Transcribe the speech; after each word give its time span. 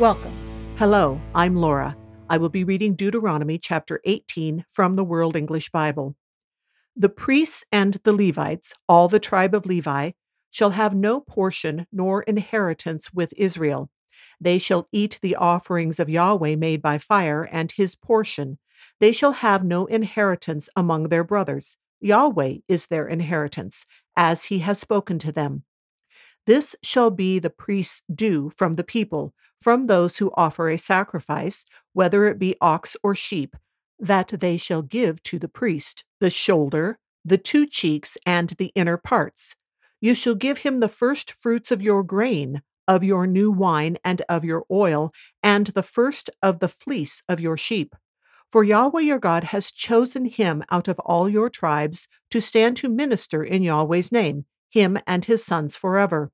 Welcome. 0.00 0.32
Hello, 0.76 1.20
I'm 1.36 1.54
Laura. 1.54 1.96
I 2.28 2.36
will 2.36 2.48
be 2.48 2.64
reading 2.64 2.96
Deuteronomy 2.96 3.58
chapter 3.58 4.00
18 4.04 4.64
from 4.72 4.94
the 4.94 5.04
World 5.04 5.36
English 5.36 5.70
Bible. 5.70 6.16
The 6.96 7.08
priests 7.08 7.64
and 7.70 7.96
the 8.02 8.12
Levites, 8.12 8.74
all 8.88 9.06
the 9.06 9.20
tribe 9.20 9.54
of 9.54 9.66
Levi, 9.66 10.10
shall 10.50 10.70
have 10.70 10.96
no 10.96 11.20
portion 11.20 11.86
nor 11.92 12.22
inheritance 12.22 13.14
with 13.14 13.32
Israel. 13.36 13.88
They 14.40 14.58
shall 14.58 14.88
eat 14.90 15.20
the 15.22 15.36
offerings 15.36 16.00
of 16.00 16.10
Yahweh 16.10 16.56
made 16.56 16.82
by 16.82 16.98
fire, 16.98 17.48
and 17.52 17.70
his 17.70 17.94
portion. 17.94 18.58
They 18.98 19.12
shall 19.12 19.32
have 19.32 19.62
no 19.62 19.86
inheritance 19.86 20.68
among 20.74 21.04
their 21.04 21.22
brothers. 21.22 21.76
Yahweh 22.00 22.54
is 22.66 22.88
their 22.88 23.06
inheritance, 23.06 23.86
as 24.16 24.46
he 24.46 24.58
has 24.58 24.80
spoken 24.80 25.20
to 25.20 25.30
them. 25.30 25.62
This 26.46 26.74
shall 26.82 27.10
be 27.10 27.38
the 27.38 27.48
priest's 27.48 28.02
due 28.12 28.50
from 28.56 28.74
the 28.74 28.84
people 28.84 29.32
from 29.64 29.86
those 29.86 30.18
who 30.18 30.30
offer 30.34 30.68
a 30.68 30.76
sacrifice, 30.76 31.64
whether 31.94 32.26
it 32.26 32.38
be 32.38 32.54
ox 32.60 32.98
or 33.02 33.14
sheep, 33.14 33.56
that 33.98 34.28
they 34.28 34.58
shall 34.58 34.82
give 34.82 35.22
to 35.22 35.38
the 35.38 35.48
priest 35.48 36.04
the 36.20 36.28
shoulder, 36.28 36.98
the 37.24 37.38
two 37.38 37.66
cheeks, 37.66 38.18
and 38.26 38.50
the 38.50 38.72
inner 38.74 38.98
parts. 38.98 39.56
You 40.02 40.14
shall 40.14 40.34
give 40.34 40.58
him 40.58 40.80
the 40.80 40.88
first 40.90 41.32
fruits 41.32 41.70
of 41.70 41.80
your 41.80 42.02
grain, 42.02 42.60
of 42.86 43.02
your 43.02 43.26
new 43.26 43.50
wine, 43.50 43.96
and 44.04 44.20
of 44.28 44.44
your 44.44 44.66
oil, 44.70 45.14
and 45.42 45.68
the 45.68 45.82
first 45.82 46.28
of 46.42 46.58
the 46.58 46.68
fleece 46.68 47.22
of 47.26 47.40
your 47.40 47.56
sheep. 47.56 47.96
For 48.52 48.64
Yahweh 48.64 49.00
your 49.00 49.18
God 49.18 49.44
has 49.44 49.70
chosen 49.70 50.26
him 50.26 50.62
out 50.70 50.88
of 50.88 50.98
all 50.98 51.26
your 51.26 51.48
tribes 51.48 52.06
to 52.30 52.42
stand 52.42 52.76
to 52.76 52.90
minister 52.90 53.42
in 53.42 53.62
Yahweh's 53.62 54.12
name, 54.12 54.44
him 54.68 54.98
and 55.06 55.24
his 55.24 55.42
sons 55.42 55.74
forever. 55.74 56.30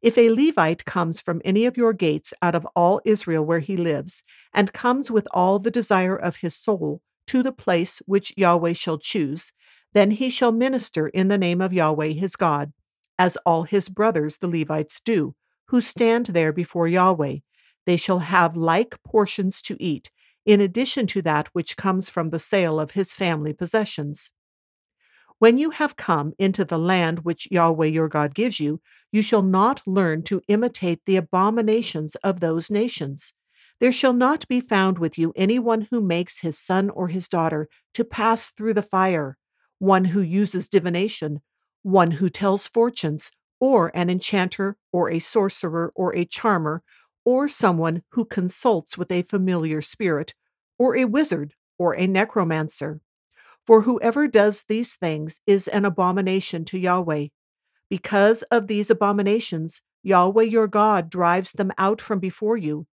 If 0.00 0.16
a 0.16 0.30
Levite 0.30 0.84
comes 0.84 1.20
from 1.20 1.42
any 1.44 1.66
of 1.66 1.76
your 1.76 1.92
gates 1.92 2.32
out 2.40 2.54
of 2.54 2.66
all 2.76 3.00
Israel 3.04 3.44
where 3.44 3.58
he 3.58 3.76
lives, 3.76 4.22
and 4.54 4.72
comes 4.72 5.10
with 5.10 5.26
all 5.32 5.58
the 5.58 5.70
desire 5.70 6.16
of 6.16 6.36
his 6.36 6.54
soul 6.54 7.02
to 7.26 7.42
the 7.42 7.52
place 7.52 8.00
which 8.06 8.32
Yahweh 8.36 8.74
shall 8.74 8.98
choose, 8.98 9.52
then 9.94 10.12
he 10.12 10.30
shall 10.30 10.52
minister 10.52 11.08
in 11.08 11.28
the 11.28 11.38
name 11.38 11.60
of 11.60 11.72
Yahweh 11.72 12.12
his 12.12 12.36
God, 12.36 12.72
as 13.18 13.36
all 13.38 13.64
his 13.64 13.88
brothers 13.88 14.38
the 14.38 14.48
Levites 14.48 15.00
do, 15.00 15.34
who 15.66 15.80
stand 15.80 16.26
there 16.26 16.52
before 16.52 16.86
Yahweh. 16.86 17.38
They 17.84 17.96
shall 17.96 18.20
have 18.20 18.56
like 18.56 19.02
portions 19.02 19.60
to 19.62 19.76
eat, 19.82 20.10
in 20.46 20.60
addition 20.60 21.06
to 21.08 21.22
that 21.22 21.48
which 21.52 21.76
comes 21.76 22.08
from 22.08 22.30
the 22.30 22.38
sale 22.38 22.78
of 22.78 22.92
his 22.92 23.14
family 23.14 23.52
possessions. 23.52 24.30
When 25.40 25.58
you 25.58 25.70
have 25.70 25.96
come 25.96 26.32
into 26.38 26.64
the 26.64 26.78
land 26.78 27.20
which 27.24 27.48
Yahweh 27.50 27.86
your 27.86 28.08
God 28.08 28.34
gives 28.34 28.60
you, 28.60 28.80
you 29.10 29.20
shall 29.22 29.42
not 29.42 29.82
learn 29.86 30.22
to 30.24 30.42
imitate 30.46 31.04
the 31.06 31.16
abominations 31.16 32.14
of 32.16 32.38
those 32.40 32.70
nations. 32.70 33.34
There 33.80 33.92
shall 33.92 34.12
not 34.12 34.46
be 34.48 34.60
found 34.60 34.98
with 34.98 35.18
you 35.18 35.32
any 35.36 35.58
one 35.58 35.88
who 35.90 36.00
makes 36.00 36.40
his 36.40 36.58
son 36.58 36.90
or 36.90 37.08
his 37.08 37.28
daughter 37.28 37.68
to 37.94 38.04
pass 38.04 38.50
through 38.50 38.74
the 38.74 38.82
fire, 38.82 39.36
one 39.78 40.06
who 40.06 40.20
uses 40.20 40.68
divination, 40.68 41.40
one 41.82 42.12
who 42.12 42.28
tells 42.28 42.66
fortunes, 42.66 43.30
or 43.60 43.90
an 43.96 44.10
enchanter, 44.10 44.76
or 44.92 45.10
a 45.10 45.18
sorcerer, 45.18 45.92
or 45.94 46.14
a 46.14 46.24
charmer, 46.24 46.82
or 47.24 47.48
someone 47.48 48.02
who 48.10 48.24
consults 48.24 48.96
with 48.96 49.10
a 49.10 49.22
familiar 49.22 49.80
spirit, 49.82 50.34
or 50.78 50.96
a 50.96 51.04
wizard, 51.04 51.54
or 51.76 51.94
a 51.94 52.06
necromancer. 52.06 53.00
For 53.68 53.82
whoever 53.82 54.26
does 54.26 54.64
these 54.64 54.96
things 54.96 55.42
is 55.46 55.68
an 55.68 55.84
abomination 55.84 56.64
to 56.64 56.78
Yahweh. 56.78 57.26
Because 57.90 58.40
of 58.44 58.66
these 58.66 58.88
abominations, 58.88 59.82
Yahweh 60.02 60.44
your 60.44 60.66
God 60.66 61.10
drives 61.10 61.52
them 61.52 61.72
out 61.76 62.00
from 62.00 62.18
before 62.18 62.56
you. 62.56 62.86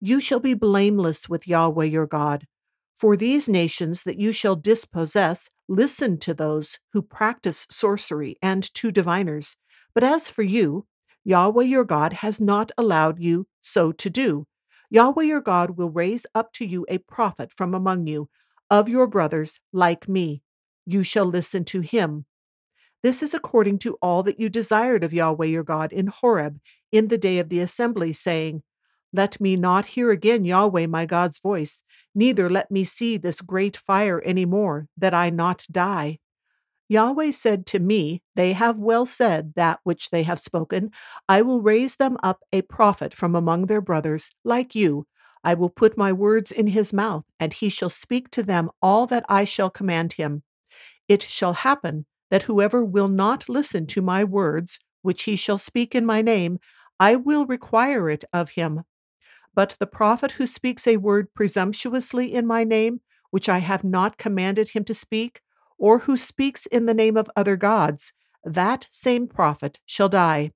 You 0.00 0.20
shall 0.20 0.40
be 0.40 0.54
blameless 0.54 1.28
with 1.28 1.46
Yahweh 1.46 1.84
your 1.84 2.08
God. 2.08 2.48
For 2.96 3.16
these 3.16 3.48
nations 3.48 4.02
that 4.02 4.18
you 4.18 4.32
shall 4.32 4.56
dispossess 4.56 5.50
listen 5.68 6.18
to 6.18 6.34
those 6.34 6.80
who 6.92 7.00
practice 7.00 7.68
sorcery 7.70 8.38
and 8.42 8.64
to 8.74 8.90
diviners. 8.90 9.56
But 9.94 10.02
as 10.02 10.28
for 10.28 10.42
you, 10.42 10.84
Yahweh 11.22 11.62
your 11.62 11.84
God 11.84 12.14
has 12.14 12.40
not 12.40 12.72
allowed 12.76 13.20
you 13.20 13.46
so 13.60 13.92
to 13.92 14.10
do. 14.10 14.48
Yahweh 14.90 15.22
your 15.22 15.40
God 15.40 15.78
will 15.78 15.90
raise 15.90 16.26
up 16.34 16.52
to 16.54 16.66
you 16.66 16.84
a 16.88 16.98
prophet 16.98 17.52
from 17.56 17.72
among 17.72 18.08
you 18.08 18.28
of 18.70 18.88
your 18.88 19.06
brothers 19.06 19.60
like 19.72 20.08
me. 20.08 20.42
You 20.86 21.02
shall 21.02 21.26
listen 21.26 21.64
to 21.66 21.80
him. 21.80 22.24
This 23.02 23.22
is 23.22 23.32
according 23.32 23.78
to 23.80 23.96
all 24.02 24.22
that 24.24 24.40
you 24.40 24.48
desired 24.48 25.04
of 25.04 25.12
Yahweh 25.12 25.46
your 25.46 25.62
God 25.62 25.92
in 25.92 26.08
Horeb 26.08 26.58
in 26.90 27.08
the 27.08 27.18
day 27.18 27.38
of 27.38 27.48
the 27.48 27.60
assembly, 27.60 28.12
saying, 28.12 28.62
Let 29.12 29.40
me 29.40 29.56
not 29.56 29.86
hear 29.86 30.10
again 30.10 30.44
Yahweh 30.44 30.86
my 30.86 31.06
God's 31.06 31.38
voice, 31.38 31.82
neither 32.14 32.50
let 32.50 32.70
me 32.70 32.84
see 32.84 33.16
this 33.16 33.40
great 33.40 33.76
fire 33.76 34.20
any 34.22 34.44
more, 34.44 34.88
that 34.96 35.14
I 35.14 35.30
not 35.30 35.64
die. 35.70 36.18
Yahweh 36.88 37.30
said 37.30 37.66
to 37.66 37.78
me, 37.78 38.22
They 38.34 38.54
have 38.54 38.78
well 38.78 39.06
said 39.06 39.52
that 39.54 39.80
which 39.84 40.10
they 40.10 40.22
have 40.22 40.40
spoken. 40.40 40.90
I 41.28 41.42
will 41.42 41.60
raise 41.60 41.96
them 41.96 42.16
up 42.22 42.40
a 42.52 42.62
prophet 42.62 43.14
from 43.14 43.36
among 43.36 43.66
their 43.66 43.82
brothers, 43.82 44.30
like 44.44 44.74
you, 44.74 45.06
I 45.44 45.54
will 45.54 45.70
put 45.70 45.96
my 45.96 46.12
words 46.12 46.50
in 46.52 46.68
his 46.68 46.92
mouth, 46.92 47.24
and 47.38 47.52
he 47.52 47.68
shall 47.68 47.90
speak 47.90 48.30
to 48.30 48.42
them 48.42 48.70
all 48.82 49.06
that 49.06 49.24
I 49.28 49.44
shall 49.44 49.70
command 49.70 50.14
him. 50.14 50.42
It 51.08 51.22
shall 51.22 51.52
happen 51.54 52.06
that 52.30 52.44
whoever 52.44 52.84
will 52.84 53.08
not 53.08 53.48
listen 53.48 53.86
to 53.86 54.02
my 54.02 54.24
words, 54.24 54.78
which 55.02 55.24
he 55.24 55.36
shall 55.36 55.58
speak 55.58 55.94
in 55.94 56.04
my 56.04 56.22
name, 56.22 56.58
I 57.00 57.16
will 57.16 57.46
require 57.46 58.10
it 58.10 58.24
of 58.32 58.50
him. 58.50 58.82
But 59.54 59.76
the 59.78 59.86
prophet 59.86 60.32
who 60.32 60.46
speaks 60.46 60.86
a 60.86 60.98
word 60.98 61.32
presumptuously 61.34 62.34
in 62.34 62.46
my 62.46 62.64
name, 62.64 63.00
which 63.30 63.48
I 63.48 63.58
have 63.58 63.84
not 63.84 64.18
commanded 64.18 64.70
him 64.70 64.84
to 64.84 64.94
speak, 64.94 65.40
or 65.78 66.00
who 66.00 66.16
speaks 66.16 66.66
in 66.66 66.86
the 66.86 66.94
name 66.94 67.16
of 67.16 67.30
other 67.36 67.56
gods, 67.56 68.12
that 68.44 68.88
same 68.90 69.26
prophet 69.26 69.78
shall 69.86 70.08
die. 70.08 70.52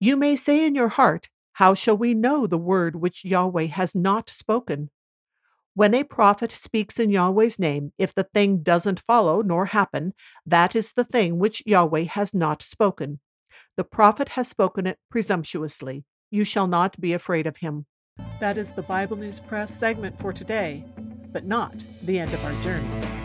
You 0.00 0.16
may 0.16 0.36
say 0.36 0.64
in 0.66 0.74
your 0.74 0.88
heart, 0.88 1.28
how 1.58 1.74
shall 1.74 1.96
we 1.96 2.14
know 2.14 2.46
the 2.46 2.56
word 2.56 2.94
which 2.94 3.24
Yahweh 3.24 3.66
has 3.66 3.92
not 3.92 4.30
spoken? 4.30 4.90
When 5.74 5.92
a 5.92 6.04
prophet 6.04 6.52
speaks 6.52 7.00
in 7.00 7.10
Yahweh's 7.10 7.58
name, 7.58 7.92
if 7.98 8.14
the 8.14 8.28
thing 8.32 8.62
doesn't 8.62 9.02
follow 9.08 9.42
nor 9.42 9.66
happen, 9.66 10.14
that 10.46 10.76
is 10.76 10.92
the 10.92 11.02
thing 11.02 11.40
which 11.40 11.64
Yahweh 11.66 12.04
has 12.04 12.32
not 12.32 12.62
spoken. 12.62 13.18
The 13.76 13.82
prophet 13.82 14.28
has 14.30 14.46
spoken 14.46 14.86
it 14.86 15.00
presumptuously. 15.10 16.04
You 16.30 16.44
shall 16.44 16.68
not 16.68 17.00
be 17.00 17.12
afraid 17.12 17.48
of 17.48 17.56
him. 17.56 17.86
That 18.38 18.56
is 18.56 18.70
the 18.70 18.82
Bible 18.82 19.16
News 19.16 19.40
Press 19.40 19.76
segment 19.76 20.16
for 20.16 20.32
today, 20.32 20.84
but 21.32 21.44
not 21.44 21.74
the 22.04 22.20
end 22.20 22.32
of 22.34 22.44
our 22.44 22.54
journey. 22.62 23.17